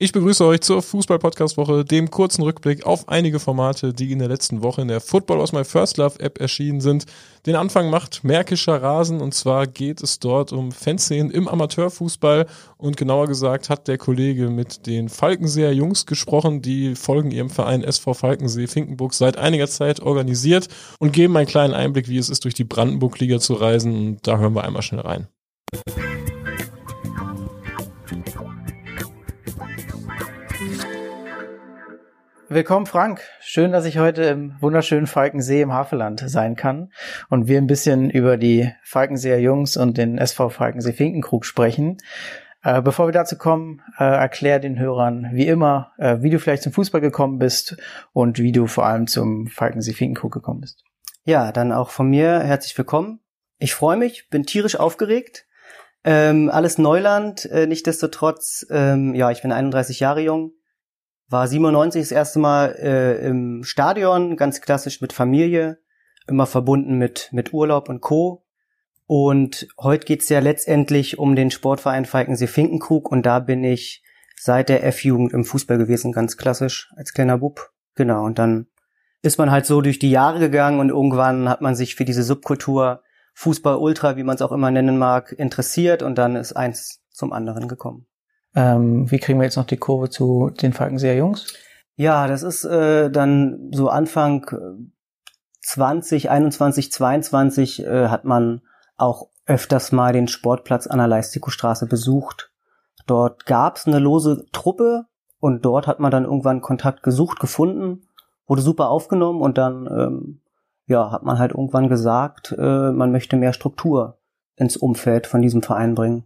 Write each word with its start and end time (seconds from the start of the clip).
Ich 0.00 0.12
begrüße 0.12 0.46
euch 0.46 0.60
zur 0.60 0.80
Fußball-Podcast-Woche, 0.80 1.84
dem 1.84 2.08
kurzen 2.08 2.42
Rückblick 2.42 2.86
auf 2.86 3.08
einige 3.08 3.40
Formate, 3.40 3.92
die 3.92 4.12
in 4.12 4.20
der 4.20 4.28
letzten 4.28 4.62
Woche 4.62 4.80
in 4.82 4.86
der 4.86 5.00
Football 5.00 5.40
aus 5.40 5.50
My 5.50 5.64
First 5.64 5.96
Love 5.96 6.20
App 6.20 6.40
erschienen 6.40 6.80
sind. 6.80 7.06
Den 7.46 7.56
Anfang 7.56 7.90
macht 7.90 8.22
Märkischer 8.22 8.80
Rasen 8.80 9.20
und 9.20 9.34
zwar 9.34 9.66
geht 9.66 10.00
es 10.00 10.20
dort 10.20 10.52
um 10.52 10.70
Fanszenen 10.70 11.32
im 11.32 11.48
Amateurfußball 11.48 12.46
und 12.76 12.96
genauer 12.96 13.26
gesagt 13.26 13.70
hat 13.70 13.88
der 13.88 13.98
Kollege 13.98 14.50
mit 14.50 14.86
den 14.86 15.08
Falkenseer 15.08 15.72
Jungs 15.72 16.06
gesprochen, 16.06 16.62
die 16.62 16.94
folgen 16.94 17.32
ihrem 17.32 17.50
Verein 17.50 17.82
SV 17.82 18.14
Falkensee 18.14 18.68
Finkenburg 18.68 19.14
seit 19.14 19.36
einiger 19.36 19.66
Zeit 19.66 19.98
organisiert 19.98 20.68
und 21.00 21.12
geben 21.12 21.36
einen 21.36 21.48
kleinen 21.48 21.74
Einblick, 21.74 22.06
wie 22.06 22.18
es 22.18 22.30
ist, 22.30 22.44
durch 22.44 22.54
die 22.54 22.62
Brandenburg-Liga 22.62 23.40
zu 23.40 23.54
reisen 23.54 23.96
und 23.96 24.28
da 24.28 24.38
hören 24.38 24.54
wir 24.54 24.62
einmal 24.62 24.82
schnell 24.82 25.00
rein. 25.00 25.26
Willkommen, 32.50 32.86
Frank. 32.86 33.20
Schön, 33.40 33.72
dass 33.72 33.84
ich 33.84 33.98
heute 33.98 34.22
im 34.22 34.56
wunderschönen 34.62 35.06
Falkensee 35.06 35.60
im 35.60 35.74
Havelland 35.74 36.24
sein 36.30 36.56
kann 36.56 36.90
und 37.28 37.46
wir 37.46 37.58
ein 37.58 37.66
bisschen 37.66 38.08
über 38.08 38.38
die 38.38 38.72
Falkenseer 38.84 39.38
Jungs 39.38 39.76
und 39.76 39.98
den 39.98 40.16
SV 40.16 40.48
Falkensee 40.48 40.94
Finkenkrug 40.94 41.44
sprechen. 41.44 41.98
Äh, 42.62 42.80
bevor 42.80 43.06
wir 43.06 43.12
dazu 43.12 43.36
kommen, 43.36 43.82
äh, 43.98 44.04
erklär 44.04 44.60
den 44.60 44.78
Hörern 44.78 45.28
wie 45.34 45.46
immer, 45.46 45.92
äh, 45.98 46.22
wie 46.22 46.30
du 46.30 46.38
vielleicht 46.38 46.62
zum 46.62 46.72
Fußball 46.72 47.02
gekommen 47.02 47.38
bist 47.38 47.76
und 48.14 48.38
wie 48.38 48.52
du 48.52 48.66
vor 48.66 48.86
allem 48.86 49.08
zum 49.08 49.48
Falkensee 49.48 49.92
Finkenkrug 49.92 50.32
gekommen 50.32 50.62
bist. 50.62 50.82
Ja, 51.24 51.52
dann 51.52 51.70
auch 51.70 51.90
von 51.90 52.08
mir 52.08 52.40
herzlich 52.40 52.78
willkommen. 52.78 53.20
Ich 53.58 53.74
freue 53.74 53.98
mich, 53.98 54.30
bin 54.30 54.44
tierisch 54.44 54.76
aufgeregt. 54.76 55.44
Ähm, 56.02 56.48
alles 56.48 56.78
Neuland, 56.78 57.44
äh, 57.44 57.66
nichtdestotrotz, 57.66 58.64
ähm, 58.70 59.14
ja, 59.14 59.30
ich 59.30 59.42
bin 59.42 59.52
31 59.52 60.00
Jahre 60.00 60.22
jung, 60.22 60.52
war 61.28 61.46
97 61.46 62.02
das 62.02 62.12
erste 62.12 62.38
Mal 62.38 62.76
äh, 62.78 63.26
im 63.26 63.62
Stadion, 63.64 64.36
ganz 64.36 64.60
klassisch 64.60 65.00
mit 65.00 65.12
Familie, 65.12 65.78
immer 66.26 66.46
verbunden 66.46 66.96
mit, 66.98 67.28
mit 67.32 67.52
Urlaub 67.52 67.88
und 67.88 68.00
Co. 68.00 68.44
Und 69.06 69.68
heute 69.78 70.06
geht's 70.06 70.28
ja 70.28 70.40
letztendlich 70.40 71.18
um 71.18 71.34
den 71.34 71.50
Sportverein 71.50 72.04
Falkensee-Finkenkrug 72.04 73.10
und 73.10 73.24
da 73.24 73.38
bin 73.38 73.64
ich 73.64 74.02
seit 74.36 74.68
der 74.68 74.84
F-Jugend 74.84 75.32
im 75.32 75.44
Fußball 75.44 75.78
gewesen, 75.78 76.12
ganz 76.12 76.36
klassisch, 76.36 76.90
als 76.96 77.12
kleiner 77.12 77.38
Bub. 77.38 77.70
Genau, 77.94 78.24
und 78.24 78.38
dann 78.38 78.66
ist 79.22 79.38
man 79.38 79.50
halt 79.50 79.66
so 79.66 79.80
durch 79.80 79.98
die 79.98 80.10
Jahre 80.10 80.38
gegangen 80.38 80.78
und 80.78 80.90
irgendwann 80.90 81.48
hat 81.48 81.60
man 81.60 81.74
sich 81.74 81.94
für 81.94 82.04
diese 82.04 82.22
Subkultur 82.22 83.02
Fußball 83.34 83.76
Ultra, 83.76 84.16
wie 84.16 84.24
man 84.24 84.34
es 84.34 84.42
auch 84.42 84.52
immer 84.52 84.70
nennen 84.70 84.98
mag, 84.98 85.32
interessiert 85.32 86.02
und 86.02 86.16
dann 86.16 86.36
ist 86.36 86.52
eins 86.54 87.02
zum 87.10 87.32
anderen 87.32 87.68
gekommen. 87.68 88.07
Ähm, 88.58 89.08
wie 89.08 89.20
kriegen 89.20 89.38
wir 89.38 89.44
jetzt 89.44 89.56
noch 89.56 89.66
die 89.66 89.76
Kurve 89.76 90.10
zu 90.10 90.50
den 90.50 90.72
Falkenseer 90.72 91.14
Jungs? 91.14 91.54
Ja, 91.94 92.26
das 92.26 92.42
ist 92.42 92.64
äh, 92.64 93.08
dann 93.08 93.70
so 93.72 93.88
Anfang 93.88 94.50
20, 95.62 96.28
21, 96.28 96.90
22 96.90 97.86
äh, 97.86 98.08
hat 98.08 98.24
man 98.24 98.62
auch 98.96 99.28
öfters 99.46 99.92
mal 99.92 100.12
den 100.12 100.26
Sportplatz 100.26 100.88
an 100.88 100.98
der 100.98 101.06
Leistikostraße 101.06 101.86
besucht. 101.86 102.50
Dort 103.06 103.46
gab's 103.46 103.86
eine 103.86 104.00
lose 104.00 104.44
Truppe 104.50 105.04
und 105.38 105.64
dort 105.64 105.86
hat 105.86 106.00
man 106.00 106.10
dann 106.10 106.24
irgendwann 106.24 106.60
Kontakt 106.60 107.04
gesucht, 107.04 107.38
gefunden, 107.38 108.08
wurde 108.48 108.62
super 108.62 108.88
aufgenommen 108.88 109.40
und 109.40 109.56
dann 109.56 109.86
ähm, 109.86 110.40
ja, 110.86 111.12
hat 111.12 111.22
man 111.22 111.38
halt 111.38 111.52
irgendwann 111.52 111.88
gesagt, 111.88 112.56
äh, 112.58 112.90
man 112.90 113.12
möchte 113.12 113.36
mehr 113.36 113.52
Struktur 113.52 114.18
ins 114.56 114.76
Umfeld 114.76 115.28
von 115.28 115.42
diesem 115.42 115.62
Verein 115.62 115.94
bringen. 115.94 116.24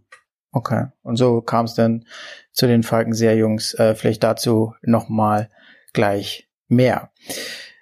Okay. 0.53 0.85
Und 1.01 1.17
so 1.17 1.41
kam 1.41 1.65
es 1.65 1.73
dann 1.73 2.05
zu 2.51 2.67
den 2.67 2.83
Falkenseer-Jungs. 2.83 3.73
Äh, 3.73 3.95
vielleicht 3.95 4.23
dazu 4.23 4.73
nochmal 4.83 5.49
gleich 5.93 6.47
mehr. 6.67 7.09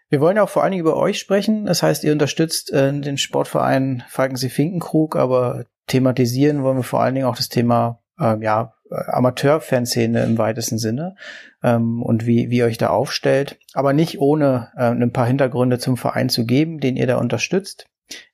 Wir 0.09 0.21
wollen 0.21 0.37
ja 0.37 0.43
auch 0.43 0.49
vor 0.49 0.63
allen 0.63 0.71
Dingen 0.71 0.81
über 0.81 0.97
euch 0.97 1.19
sprechen. 1.19 1.65
Das 1.65 1.83
heißt, 1.83 2.03
ihr 2.03 2.13
unterstützt 2.13 2.71
äh, 2.71 2.91
den 2.99 3.17
Sportverein 3.17 4.03
Falkensee-Finkenkrug, 4.09 5.15
aber 5.15 5.65
thematisieren 5.87 6.63
wollen 6.63 6.77
wir 6.77 6.83
vor 6.83 7.01
allen 7.01 7.15
Dingen 7.15 7.27
auch 7.27 7.37
das 7.37 7.49
Thema 7.49 8.01
äh, 8.19 8.41
ja, 8.41 8.73
Amateur-Fanszene 8.89 10.23
im 10.23 10.37
weitesten 10.37 10.77
Sinne 10.77 11.15
ähm, 11.63 12.01
und 12.01 12.25
wie, 12.25 12.49
wie 12.49 12.57
ihr 12.57 12.65
euch 12.65 12.77
da 12.77 12.89
aufstellt. 12.89 13.57
Aber 13.73 13.93
nicht 13.93 14.19
ohne 14.19 14.69
äh, 14.75 14.91
ein 14.91 15.13
paar 15.13 15.27
Hintergründe 15.27 15.79
zum 15.79 15.97
Verein 15.97 16.29
zu 16.29 16.45
geben, 16.45 16.79
den 16.79 16.95
ihr 16.95 17.07
da 17.07 17.17
unterstützt. 17.17 17.85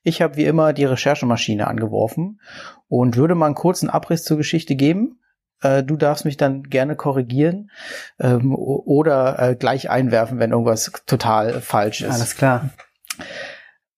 Ich 0.02 0.22
habe 0.22 0.36
wie 0.36 0.44
immer 0.44 0.72
die 0.72 0.84
Recherchemaschine 0.84 1.66
angeworfen 1.66 2.40
und 2.88 3.16
würde 3.16 3.34
mal 3.34 3.46
einen 3.46 3.54
kurzen 3.54 3.90
Abriss 3.90 4.24
zur 4.24 4.36
Geschichte 4.36 4.76
geben. 4.76 5.20
Äh, 5.60 5.82
du 5.82 5.96
darfst 5.96 6.24
mich 6.24 6.36
dann 6.36 6.64
gerne 6.64 6.96
korrigieren 6.96 7.70
ähm, 8.18 8.54
oder 8.54 9.38
äh, 9.38 9.56
gleich 9.56 9.90
einwerfen, 9.90 10.38
wenn 10.38 10.52
irgendwas 10.52 10.92
total 11.06 11.60
falsch 11.60 12.02
ist. 12.02 12.14
Alles 12.14 12.36
klar. 12.36 12.70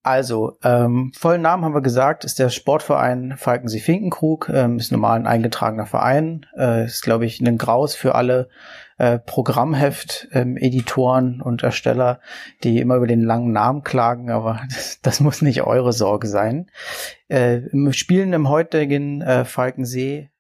Also, 0.02 0.56
ähm, 0.64 1.12
vollen 1.14 1.42
Namen 1.42 1.62
haben 1.62 1.74
wir 1.74 1.82
gesagt, 1.82 2.24
ist 2.24 2.38
der 2.38 2.48
Sportverein 2.48 3.34
Falkensee-Finkenkrug, 3.36 4.48
ähm, 4.48 4.78
ist 4.78 4.92
normal 4.92 5.18
ein 5.18 5.26
eingetragener 5.26 5.84
Verein, 5.84 6.46
äh, 6.56 6.86
ist, 6.86 7.02
glaube 7.02 7.26
ich, 7.26 7.38
ein 7.40 7.58
Graus 7.58 7.94
für 7.94 8.14
alle 8.14 8.48
äh, 8.96 9.18
Programmheft-Editoren 9.18 11.34
ähm, 11.34 11.42
und 11.42 11.62
Ersteller, 11.62 12.20
die 12.64 12.80
immer 12.80 12.96
über 12.96 13.06
den 13.06 13.22
langen 13.22 13.52
Namen 13.52 13.84
klagen, 13.84 14.30
aber 14.30 14.62
das, 14.70 15.02
das 15.02 15.20
muss 15.20 15.42
nicht 15.42 15.64
eure 15.64 15.92
Sorge 15.92 16.28
sein. 16.28 16.70
Äh, 17.28 17.60
Spielen 17.92 18.32
im 18.32 18.48
heutigen 18.48 19.20
äh, 19.20 19.44
Falkensee 19.44 20.30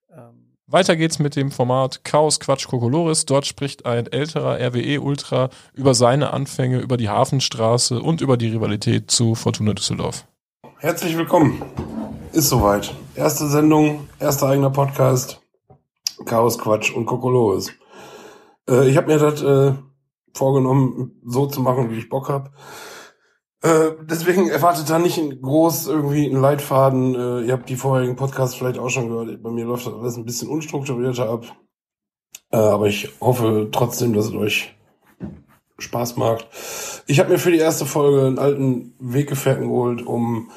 weiter 0.72 0.96
geht's 0.96 1.18
mit 1.18 1.36
dem 1.36 1.50
Format 1.50 2.04
Chaos 2.04 2.40
Quatsch 2.40 2.68
Kokolores. 2.68 3.26
Dort 3.26 3.46
spricht 3.46 3.86
ein 3.86 4.06
älterer 4.06 4.58
RWE 4.60 5.00
Ultra 5.00 5.50
über 5.74 5.94
seine 5.94 6.32
Anfänge, 6.32 6.80
über 6.80 6.96
die 6.96 7.08
Hafenstraße 7.08 8.00
und 8.00 8.20
über 8.20 8.36
die 8.36 8.48
Rivalität 8.48 9.10
zu 9.10 9.34
Fortuna 9.34 9.72
Düsseldorf. 9.72 10.26
Herzlich 10.78 11.16
willkommen. 11.16 11.62
Ist 12.32 12.48
soweit. 12.48 12.94
Erste 13.14 13.48
Sendung, 13.48 14.08
erster 14.18 14.46
eigener 14.46 14.70
Podcast. 14.70 15.40
Chaos 16.24 16.58
Quatsch 16.58 16.92
und 16.92 17.06
Kokolores. 17.06 17.72
Äh, 18.68 18.88
ich 18.88 18.96
habe 18.96 19.08
mir 19.08 19.18
das 19.18 19.42
äh, 19.42 19.74
vorgenommen, 20.34 21.20
so 21.24 21.46
zu 21.46 21.60
machen, 21.60 21.90
wie 21.90 21.98
ich 21.98 22.08
Bock 22.08 22.28
hab. 22.28 22.52
Äh, 23.62 23.90
deswegen 24.02 24.48
erwartet 24.48 24.88
da 24.88 24.98
nicht 24.98 25.20
groß 25.42 25.88
irgendwie 25.88 26.26
einen 26.26 26.40
Leitfaden. 26.40 27.14
Äh, 27.14 27.46
ihr 27.46 27.52
habt 27.52 27.68
die 27.68 27.76
vorherigen 27.76 28.16
Podcasts 28.16 28.54
vielleicht 28.54 28.78
auch 28.78 28.88
schon 28.88 29.08
gehört. 29.08 29.42
Bei 29.42 29.50
mir 29.50 29.66
läuft 29.66 29.86
das 29.86 29.94
alles 29.94 30.16
ein 30.16 30.24
bisschen 30.24 30.48
unstrukturierter 30.48 31.28
ab. 31.28 31.44
Äh, 32.50 32.56
aber 32.56 32.86
ich 32.86 33.10
hoffe 33.20 33.68
trotzdem, 33.70 34.14
dass 34.14 34.26
es 34.26 34.34
euch 34.34 34.74
Spaß 35.78 36.16
macht. 36.16 36.48
Ich 37.06 37.20
habe 37.20 37.30
mir 37.30 37.38
für 37.38 37.50
die 37.50 37.58
erste 37.58 37.86
Folge 37.86 38.26
einen 38.26 38.38
alten 38.38 38.94
Weggefährten 38.98 39.68
geholt, 39.68 40.06
um 40.06 40.50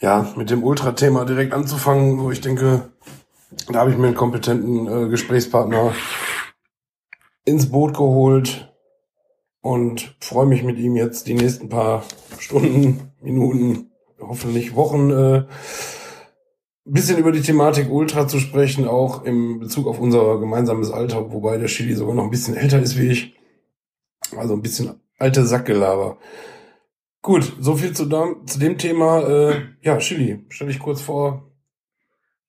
ja 0.00 0.32
mit 0.36 0.50
dem 0.50 0.64
Ultra-Thema 0.64 1.24
direkt 1.24 1.52
anzufangen, 1.52 2.20
wo 2.20 2.30
ich 2.30 2.40
denke, 2.40 2.90
da 3.68 3.80
habe 3.80 3.90
ich 3.90 3.98
mir 3.98 4.06
einen 4.06 4.16
kompetenten 4.16 4.86
äh, 4.86 5.08
Gesprächspartner 5.08 5.92
ins 7.44 7.70
Boot 7.70 7.94
geholt, 7.94 8.69
und 9.60 10.16
freue 10.20 10.46
mich 10.46 10.62
mit 10.62 10.78
ihm 10.78 10.96
jetzt 10.96 11.26
die 11.26 11.34
nächsten 11.34 11.68
paar 11.68 12.04
Stunden, 12.38 13.12
Minuten, 13.20 13.90
hoffentlich 14.18 14.74
Wochen 14.74 15.10
äh, 15.10 15.44
bisschen 16.84 17.18
über 17.18 17.32
die 17.32 17.42
Thematik 17.42 17.90
Ultra 17.90 18.26
zu 18.26 18.40
sprechen, 18.40 18.86
auch 18.86 19.24
im 19.24 19.60
Bezug 19.60 19.86
auf 19.86 20.00
unser 20.00 20.38
gemeinsames 20.38 20.90
Alter, 20.90 21.32
wobei 21.32 21.56
der 21.58 21.68
Chili 21.68 21.94
sogar 21.94 22.14
noch 22.14 22.24
ein 22.24 22.30
bisschen 22.30 22.56
älter 22.56 22.80
ist 22.80 22.98
wie 22.98 23.08
ich. 23.08 23.36
Also 24.36 24.54
ein 24.54 24.62
bisschen 24.62 25.00
alte 25.18 25.46
Sackgelaber. 25.46 26.18
Gut, 27.22 27.56
so 27.60 27.76
viel 27.76 27.92
zu, 27.92 28.08
zu 28.46 28.58
dem 28.58 28.78
Thema. 28.78 29.20
Äh, 29.22 29.62
ja, 29.82 29.98
Chili, 29.98 30.46
stell 30.48 30.68
dich 30.68 30.78
kurz 30.78 31.00
vor. 31.00 31.50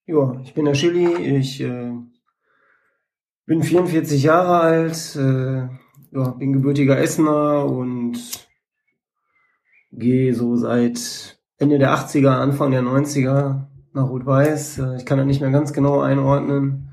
Ja, 0.05 0.39
ich 0.43 0.53
bin 0.53 0.65
der 0.65 0.73
Chili, 0.73 1.37
ich 1.37 1.61
äh, 1.61 1.91
bin 3.45 3.63
44 3.63 4.23
Jahre 4.23 4.59
alt, 4.59 5.15
äh, 5.15 5.67
ja, 6.11 6.29
bin 6.31 6.53
gebürtiger 6.53 6.99
Essener 6.99 7.65
und 7.65 8.17
gehe 9.91 10.33
so 10.33 10.55
seit 10.55 11.39
Ende 11.57 11.79
der 11.79 11.93
80er, 11.93 12.29
Anfang 12.29 12.71
der 12.71 12.81
90er 12.81 13.67
nach 13.93 14.09
Rot-Weiß. 14.09 14.79
Äh, 14.79 14.97
ich 14.97 15.05
kann 15.05 15.17
das 15.17 15.27
nicht 15.27 15.41
mehr 15.41 15.51
ganz 15.51 15.73
genau 15.73 16.01
einordnen. 16.01 16.89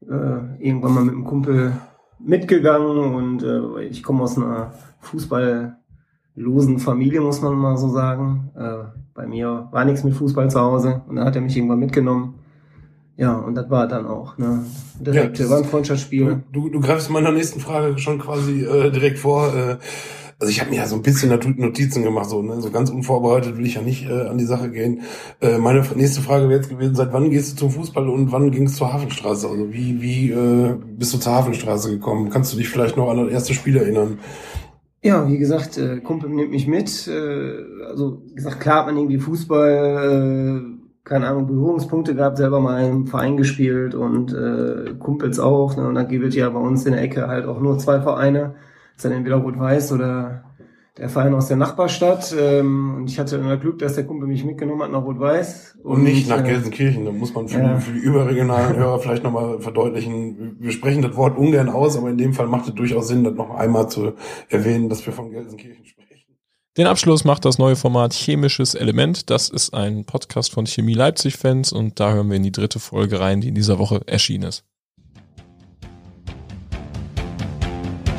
Äh, 0.00 0.64
irgendwann 0.64 0.94
mal 0.94 1.04
mit 1.04 1.14
einem 1.14 1.24
Kumpel 1.24 1.72
mitgegangen 2.18 3.14
und 3.14 3.42
äh, 3.42 3.82
ich 3.82 4.02
komme 4.02 4.22
aus 4.22 4.36
einer 4.36 4.72
fußballlosen 5.00 6.78
Familie, 6.78 7.20
muss 7.20 7.42
man 7.42 7.54
mal 7.54 7.76
so 7.76 7.88
sagen. 7.88 8.50
Äh, 8.56 8.84
bei 9.14 9.26
mir 9.26 9.68
war 9.70 9.84
nichts 9.84 10.04
mit 10.04 10.14
Fußball 10.14 10.50
zu 10.50 10.60
Hause 10.60 11.02
und 11.06 11.16
dann 11.16 11.24
hat 11.24 11.36
er 11.36 11.42
mich 11.42 11.56
irgendwann 11.56 11.80
mitgenommen. 11.80 12.37
Ja, 13.18 13.34
und 13.34 13.56
das 13.56 13.68
war 13.68 13.88
dann 13.88 14.06
auch, 14.06 14.38
ne? 14.38 14.64
Direkt, 15.00 15.38
ja, 15.38 15.50
war 15.50 15.58
ein 15.58 15.64
Freundschaftsspiel. 15.64 16.44
Du, 16.52 16.70
du, 16.70 16.80
greifst 16.80 17.10
meiner 17.10 17.32
nächsten 17.32 17.60
Frage 17.60 17.98
schon 17.98 18.20
quasi 18.20 18.64
äh, 18.64 18.90
direkt 18.90 19.18
vor. 19.18 19.52
Äh, 19.54 19.76
Also 20.40 20.52
ich 20.52 20.60
habe 20.60 20.70
mir 20.70 20.76
ja 20.76 20.86
so 20.86 20.94
ein 20.94 21.02
bisschen 21.02 21.30
Notizen 21.56 22.04
gemacht, 22.04 22.30
so, 22.30 22.42
ne? 22.42 22.60
so 22.60 22.70
ganz 22.70 22.90
unvorbereitet 22.90 23.56
will 23.56 23.66
ich 23.66 23.74
ja 23.74 23.82
nicht 23.82 24.08
äh, 24.08 24.28
an 24.28 24.38
die 24.38 24.44
Sache 24.44 24.70
gehen. 24.70 25.00
Äh, 25.40 25.58
meine 25.58 25.84
nächste 25.96 26.20
Frage 26.20 26.48
wäre 26.48 26.60
jetzt 26.60 26.70
gewesen, 26.70 26.94
seit 26.94 27.12
wann 27.12 27.30
gehst 27.30 27.52
du 27.52 27.56
zum 27.56 27.70
Fußball 27.72 28.08
und 28.08 28.30
wann 28.30 28.52
ging 28.52 28.66
es 28.66 28.76
zur 28.76 28.92
Hafenstraße? 28.92 29.48
Also 29.48 29.72
wie, 29.72 30.00
wie 30.00 30.30
äh, 30.30 30.76
bist 30.96 31.12
du 31.12 31.18
zur 31.18 31.32
Hafenstraße 31.32 31.90
gekommen? 31.90 32.30
Kannst 32.30 32.52
du 32.52 32.56
dich 32.56 32.68
vielleicht 32.68 32.96
noch 32.96 33.10
an 33.10 33.24
das 33.24 33.32
erste 33.32 33.52
Spiel 33.52 33.76
erinnern? 33.78 34.20
Ja, 35.02 35.28
wie 35.28 35.38
gesagt, 35.38 35.76
äh, 35.76 35.98
Kumpel 35.98 36.30
nimmt 36.30 36.52
mich 36.52 36.68
mit. 36.68 37.08
Äh, 37.08 37.86
also 37.88 38.22
wie 38.28 38.34
gesagt, 38.36 38.60
klar 38.60 38.78
hat 38.80 38.86
man 38.86 38.96
irgendwie 38.96 39.18
Fußball, 39.18 40.62
äh, 40.62 40.77
keine 41.08 41.26
Ahnung, 41.26 41.46
Berührungspunkte 41.46 42.14
gehabt, 42.14 42.36
selber 42.36 42.60
mal 42.60 42.84
im 42.84 43.06
Verein 43.06 43.38
gespielt 43.38 43.94
und 43.94 44.32
äh, 44.32 44.94
Kumpels 44.98 45.38
auch. 45.38 45.76
Ne? 45.76 45.88
Und 45.88 45.94
dann 45.94 46.06
gibt 46.06 46.24
es 46.24 46.34
ja 46.34 46.50
bei 46.50 46.60
uns 46.60 46.84
in 46.84 46.92
der 46.92 47.02
Ecke 47.02 47.26
halt 47.26 47.46
auch 47.46 47.60
nur 47.60 47.78
zwei 47.78 48.00
Vereine. 48.00 48.54
Ist 48.94 49.04
dann 49.04 49.12
entweder 49.12 49.36
Rot-Weiß 49.36 49.92
oder 49.92 50.44
der 50.98 51.08
Verein 51.08 51.32
aus 51.32 51.48
der 51.48 51.56
Nachbarstadt. 51.56 52.34
Ähm, 52.38 52.96
und 52.96 53.10
ich 53.10 53.18
hatte 53.18 53.36
immer 53.36 53.56
Glück, 53.56 53.78
dass 53.78 53.94
der 53.94 54.04
Kumpel 54.04 54.28
mich 54.28 54.44
mitgenommen 54.44 54.82
hat 54.82 54.92
nach 54.92 55.02
Rot-Weiß. 55.02 55.78
Und, 55.82 55.96
und, 55.96 56.02
nicht 56.02 56.28
nach 56.28 56.44
äh, 56.44 56.48
Gelsenkirchen. 56.50 57.06
Da 57.06 57.12
muss 57.12 57.32
man 57.34 57.48
für, 57.48 57.58
ja. 57.58 57.74
die, 57.74 57.80
für 57.80 57.92
die 57.92 58.00
überregionalen 58.00 58.76
Hörer 58.76 58.98
vielleicht 59.00 59.24
nochmal 59.24 59.60
verdeutlichen. 59.60 60.56
Wir 60.58 60.72
sprechen 60.72 61.00
das 61.00 61.16
Wort 61.16 61.38
ungern 61.38 61.70
aus, 61.70 61.96
aber 61.96 62.10
in 62.10 62.18
dem 62.18 62.34
Fall 62.34 62.48
macht 62.48 62.68
es 62.68 62.74
durchaus 62.74 63.08
Sinn, 63.08 63.24
das 63.24 63.34
noch 63.34 63.56
einmal 63.56 63.88
zu 63.88 64.12
erwähnen, 64.50 64.90
dass 64.90 65.06
wir 65.06 65.14
von 65.14 65.30
Gelsenkirchen 65.30 65.86
sprechen. 65.86 66.07
Den 66.78 66.86
Abschluss 66.86 67.24
macht 67.24 67.44
das 67.44 67.58
neue 67.58 67.74
Format 67.74 68.14
Chemisches 68.14 68.76
Element. 68.76 69.30
Das 69.30 69.48
ist 69.48 69.74
ein 69.74 70.04
Podcast 70.04 70.52
von 70.52 70.64
Chemie 70.64 70.94
Leipzig-Fans 70.94 71.72
und 71.72 71.98
da 71.98 72.12
hören 72.12 72.28
wir 72.28 72.36
in 72.36 72.44
die 72.44 72.52
dritte 72.52 72.78
Folge 72.78 73.18
rein, 73.18 73.40
die 73.40 73.48
in 73.48 73.56
dieser 73.56 73.80
Woche 73.80 74.00
erschienen 74.06 74.44
ist. 74.44 74.62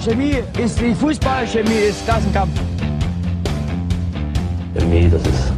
Chemie 0.04 0.40
ist 0.62 0.82
wie 0.82 0.94
Fußball, 0.94 1.48
Chemie 1.48 1.88
ist 1.88 2.04
Klassenkampf. 2.04 2.60
Chemie, 4.78 5.10
das 5.10 5.22
ist 5.22 5.54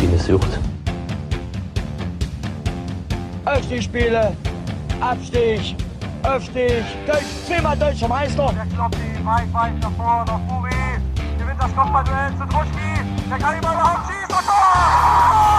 wie 0.00 0.06
eine 0.06 0.18
Sucht. 0.18 0.50
Aufstiegsspiele, 3.46 4.36
Abstieg, 5.00 5.74
Aufstieg, 6.22 6.84
Deutsch, 7.06 7.46
zweimal 7.46 7.76
deutscher 7.76 8.08
Meister. 8.08 8.52
Der 8.52 8.66
Kloppi, 8.76 9.24
weit, 9.24 9.52
weit 9.52 9.80
nach 9.80 10.24
nach 10.26 10.40
Buri. 10.40 10.70
Gewinnt 11.38 11.60
das 11.60 11.74
Kopfballduell 11.74 12.30
zu 12.38 12.46
Druschki. 12.46 13.28
Der 13.28 13.38
kann 13.38 13.54
ihn 13.54 13.58
überhaupt 13.58 14.06
schießen. 14.06 14.46
Tor! 14.46 15.49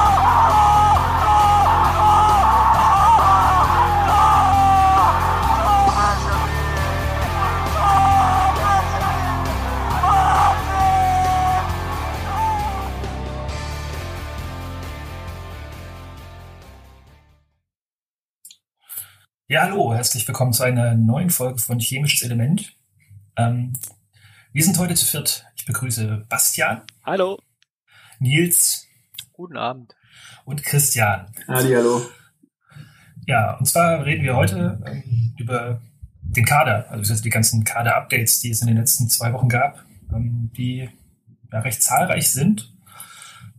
Ja, 19.52 19.64
hallo, 19.64 19.94
herzlich 19.94 20.26
willkommen 20.26 20.54
zu 20.54 20.64
einer 20.64 20.96
neuen 20.96 21.30
Folge 21.30 21.60
von 21.60 21.78
Chemisches 21.78 22.22
Element. 22.22 22.74
Ähm, 23.36 23.74
wir 24.54 24.64
sind 24.64 24.80
heute 24.80 24.94
zu 24.94 25.06
viert. 25.06 25.46
Ich 25.58 25.66
begrüße 25.66 26.26
Bastian. 26.30 26.84
Hallo. 27.04 27.38
Nils. 28.20 28.88
Guten 29.34 29.58
Abend. 29.58 29.94
Und 30.46 30.64
Christian. 30.64 31.34
Halli, 31.50 31.74
hallo. 31.74 32.02
Ja, 33.28 33.58
und 33.58 33.66
zwar 33.66 34.06
reden 34.06 34.24
wir 34.24 34.38
heute 34.38 34.82
ähm, 34.86 35.36
über 35.38 35.82
den 36.22 36.46
Kader, 36.46 36.90
also 36.90 37.14
die 37.22 37.30
ganzen 37.30 37.66
Kader-Updates, 37.66 38.40
die 38.40 38.52
es 38.52 38.62
in 38.62 38.68
den 38.68 38.78
letzten 38.78 39.10
zwei 39.10 39.34
Wochen 39.34 39.50
gab, 39.50 39.84
ähm, 40.14 40.50
die 40.56 40.90
ja, 41.52 41.60
recht 41.60 41.84
zahlreich 41.84 42.32
sind. 42.32 42.74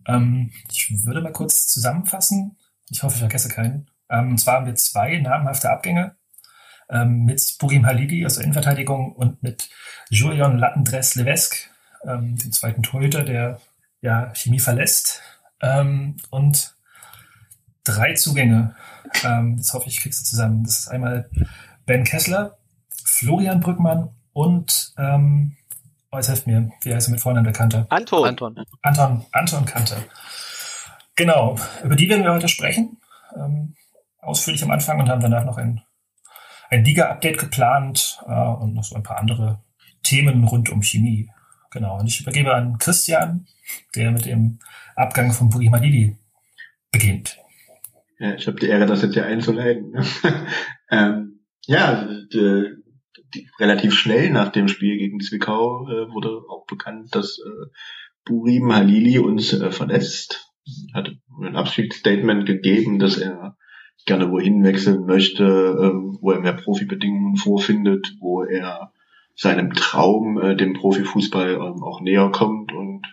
Ähm, 0.07 0.53
ich 0.71 1.05
würde 1.05 1.21
mal 1.21 1.33
kurz 1.33 1.67
zusammenfassen. 1.67 2.57
Ich 2.89 3.03
hoffe, 3.03 3.17
ich 3.17 3.21
vergesse 3.21 3.51
keinen. 3.51 3.91
Ähm, 4.13 4.33
und 4.33 4.39
zwar 4.39 4.57
haben 4.57 4.67
wir 4.67 4.75
zwei 4.77 5.19
namhafte 5.19 5.71
Abgänge 5.71 6.15
ähm, 6.91 7.25
mit 7.25 7.57
Burim 7.59 7.87
Halidi 7.87 8.25
aus 8.25 8.35
der 8.35 8.45
Innenverteidigung 8.45 9.13
und 9.13 9.43
mit 9.43 9.71
Julian 10.11 10.59
Lattendress-Levesque, 10.59 11.71
ähm, 12.05 12.37
dem 12.37 12.53
zweiten 12.53 12.83
Torhüter, 12.83 13.25
der 13.25 13.61
ja 14.03 14.33
Chemie 14.35 14.61
verlässt. 14.61 15.23
Ähm, 15.61 16.19
und 16.31 16.77
drei 17.85 18.15
Zugänge. 18.15 18.77
Ähm, 19.25 19.57
jetzt 19.57 19.73
hoffe 19.73 19.89
ich, 19.89 20.01
kriegst 20.01 20.21
du 20.21 20.25
zusammen. 20.25 20.65
Das 20.65 20.81
ist 20.81 20.89
einmal 20.89 21.31
Ben 21.87 22.05
Kessler, 22.05 22.59
Florian 23.05 23.61
Brückmann 23.61 24.11
und 24.33 24.93
ähm, 24.99 25.57
oh, 26.11 26.17
jetzt 26.17 26.29
helft 26.29 26.47
mir, 26.47 26.71
wie 26.83 26.95
heißt 26.95 27.09
er 27.09 27.13
mit 27.13 27.21
Vornamen 27.21 27.45
der 27.45 27.53
Kante? 27.53 27.87
Anton. 27.89 28.29
Anton. 28.29 28.65
Anton, 28.83 29.27
Anton 29.33 29.65
Kante. 29.65 29.97
Genau, 31.17 31.57
über 31.83 31.97
die 31.97 32.09
werden 32.09 32.25
wir 32.25 32.33
heute 32.33 32.49
sprechen. 32.49 32.99
Ähm, 33.37 33.75
ausführlich 34.23 34.63
am 34.63 34.71
Anfang 34.71 34.99
und 34.99 35.09
haben 35.09 35.21
danach 35.21 35.45
noch 35.45 35.59
ein, 35.59 35.83
ein 36.71 36.85
Liga-Update 36.85 37.39
geplant 37.39 38.19
äh, 38.27 38.33
und 38.33 38.73
noch 38.73 38.85
so 38.85 38.95
ein 38.95 39.03
paar 39.03 39.19
andere 39.19 39.63
Themen 40.03 40.45
rund 40.45 40.71
um 40.71 40.83
Chemie. 40.83 41.29
Genau. 41.71 41.99
Und 41.99 42.07
ich 42.07 42.21
übergebe 42.21 42.55
an 42.55 42.79
Christian, 42.79 43.47
der 43.95 44.13
mit 44.13 44.27
dem 44.27 44.59
Abgang 44.95 45.33
von 45.33 45.51
Buri 45.51 45.69
Malidi 45.69 46.17
beginnt. 46.91 47.39
Ja, 48.19 48.35
ich 48.35 48.47
habe 48.47 48.61
die 48.61 48.67
Ehre, 48.67 48.87
das 48.87 49.03
jetzt 49.03 49.15
hier 49.15 49.27
einzuleiten. 49.27 49.95
ähm, 50.91 51.41
ja, 51.67 52.05
die, 52.33 52.77
die, 53.35 53.49
relativ 53.59 53.95
schnell 53.95 54.31
nach 54.31 54.51
dem 54.51 54.69
Spiel 54.69 54.99
gegen 54.99 55.21
Zwickau 55.21 55.89
äh, 55.89 56.13
wurde 56.13 56.29
auch 56.49 56.67
bekannt, 56.67 57.15
dass 57.15 57.39
äh, 57.39 57.71
Burim 58.25 58.73
Halili 58.73 59.19
uns 59.19 59.53
äh, 59.53 59.73
verletzt. 59.73 60.53
Hat 60.95 61.11
ein 61.41 61.57
Abschiedsstatement 61.57 62.47
gegeben, 62.47 63.01
dass 63.01 63.19
er 63.19 63.57
gerne 64.05 64.31
wohin 64.31 64.65
wechseln 64.65 65.07
möchte, 65.07 65.45
ähm, 65.45 66.19
wo 66.21 66.33
er 66.33 66.41
mehr 66.41 66.55
Profibedingungen 66.55 67.37
vorfindet, 67.37 68.15
wo 68.21 68.43
er 68.43 68.93
seinem 69.35 69.73
Traum, 69.73 70.41
äh, 70.41 70.57
dem 70.57 70.75
Profifußball, 70.75 71.55
ähm, 71.55 71.83
auch 71.83 72.01
näher 72.01 72.31
kommt. 72.31 72.73
Und 72.73 73.07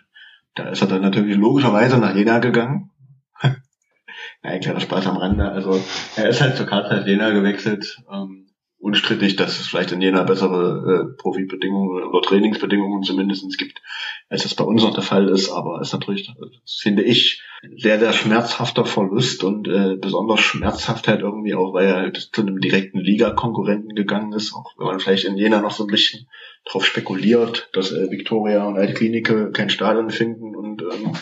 da 0.55 0.69
ist 0.69 0.81
er 0.81 0.87
dann 0.87 1.01
natürlich 1.01 1.37
logischerweise 1.37 1.97
nach 1.97 2.15
Jena 2.15 2.39
gegangen. 2.39 2.91
Ein 4.41 4.61
kleiner 4.61 4.79
Spaß 4.79 5.07
am 5.07 5.17
Rande. 5.17 5.49
Also 5.49 5.81
er 6.15 6.29
ist 6.29 6.41
halt 6.41 6.57
zur 6.57 6.65
Karlsruhe 6.65 7.05
Jena 7.05 7.29
gewechselt. 7.29 8.01
Ähm, 8.11 8.48
unstrittig, 8.79 9.35
dass 9.35 9.59
es 9.59 9.67
vielleicht 9.67 9.91
in 9.91 10.01
Jena 10.01 10.23
bessere 10.23 11.11
äh, 11.11 11.17
Profibedingungen 11.17 12.03
oder 12.03 12.21
Trainingsbedingungen 12.21 13.03
zumindest 13.03 13.57
gibt, 13.57 13.81
als 14.29 14.45
es 14.45 14.55
bei 14.55 14.63
uns 14.63 14.81
noch 14.83 14.93
der 14.93 15.03
Fall 15.03 15.27
ist. 15.27 15.51
Aber 15.51 15.81
es 15.81 15.89
ist 15.89 15.93
natürlich, 15.93 16.27
das 16.27 16.75
finde 16.81 17.03
ich, 17.03 17.43
sehr, 17.77 17.99
sehr 17.99 18.13
schmerzhafter 18.13 18.85
Verlust 18.85 19.43
und 19.43 19.67
äh, 19.67 19.97
besonders 19.97 20.39
schmerzhaft 20.39 21.09
halt 21.09 21.21
irgendwie 21.21 21.55
auch, 21.55 21.73
weil 21.73 21.87
er 21.87 21.95
halt 21.97 22.29
zu 22.31 22.41
einem 22.41 22.61
direkten 22.61 22.99
Liga-Konkurrenten 22.99 23.95
gegangen 23.95 24.31
ist. 24.31 24.53
Auch 24.53 24.73
wenn 24.77 24.87
man 24.87 24.99
vielleicht 25.01 25.25
in 25.25 25.37
Jena 25.37 25.59
noch 25.59 25.71
so 25.71 25.83
ein 25.83 25.91
bisschen 25.91 26.27
darauf 26.63 26.85
spekuliert, 26.85 27.69
dass 27.73 27.91
äh, 27.91 28.09
Victoria 28.09 28.65
und 28.65 28.77
Altklinike 28.77 29.51
kein 29.51 29.69
Stadion 29.69 30.09
finden 30.09 30.55
und 30.55 30.83
ähm, 30.83 31.13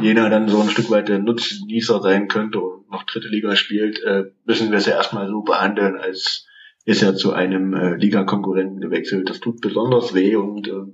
Jena 0.00 0.30
dann 0.30 0.48
so 0.48 0.60
ein 0.60 0.70
Stück 0.70 0.90
weit 0.90 1.08
der 1.08 1.18
Nutznießer 1.18 2.00
sein 2.00 2.28
könnte 2.28 2.60
und 2.60 2.90
noch 2.90 3.04
dritte 3.04 3.28
Liga 3.28 3.56
spielt, 3.56 4.02
äh, 4.02 4.24
müssen 4.46 4.70
wir 4.70 4.78
es 4.78 4.86
ja 4.86 4.94
erstmal 4.94 5.28
so 5.28 5.42
behandeln, 5.42 5.96
als 5.96 6.46
ist 6.84 7.02
er 7.02 7.16
zu 7.16 7.32
einem 7.32 7.74
äh, 7.74 7.96
Liga-Konkurrenten 7.96 8.80
gewechselt. 8.80 9.30
Das 9.30 9.40
tut 9.40 9.60
besonders 9.60 10.14
weh 10.14 10.36
und 10.36 10.68
äh, 10.68 10.84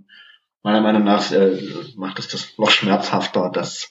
meiner 0.62 0.80
Meinung 0.80 1.04
nach 1.04 1.32
äh, 1.32 1.59
macht 1.97 2.18
es 2.18 2.28
das 2.28 2.59
noch 2.59 2.70
schmerzhafter, 2.70 3.50
dass 3.52 3.88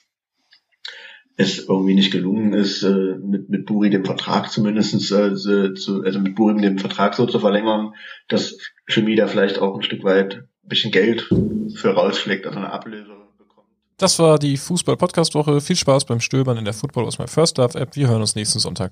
es 1.36 1.68
irgendwie 1.68 1.94
nicht 1.94 2.12
gelungen 2.12 2.52
ist, 2.52 2.82
äh, 2.82 3.16
mit, 3.18 3.48
mit 3.48 3.66
Buri 3.66 3.90
den 3.90 4.04
Vertrag 4.04 4.50
zumindestens 4.50 5.10
äh, 5.10 5.34
zu, 5.74 6.02
also 6.02 6.20
mit 6.20 6.34
Buri 6.34 6.60
den 6.60 6.78
Vertrag 6.78 7.14
so 7.14 7.26
zu 7.26 7.38
verlängern, 7.38 7.94
dass 8.28 8.58
Chemie 8.86 9.16
da 9.16 9.26
vielleicht 9.26 9.58
auch 9.58 9.74
ein 9.74 9.82
Stück 9.82 10.04
weit 10.04 10.34
ein 10.34 10.68
bisschen 10.68 10.92
Geld 10.92 11.30
für 11.74 11.90
rausschlägt, 11.90 12.46
also 12.46 12.58
eine 12.58 12.72
Ablöse 12.72 13.12
bekommt. 13.38 13.68
Das 13.96 14.18
war 14.18 14.38
die 14.38 14.56
Fußball-Podcast-Woche. 14.56 15.60
Viel 15.60 15.76
Spaß 15.76 16.04
beim 16.04 16.20
Stöbern 16.20 16.58
in 16.58 16.64
der 16.64 16.74
Football 16.74 17.06
aus 17.06 17.18
My 17.18 17.26
First 17.26 17.58
Love 17.58 17.78
App. 17.78 17.96
Wir 17.96 18.08
hören 18.08 18.20
uns 18.20 18.34
nächsten 18.34 18.58
Sonntag. 18.58 18.88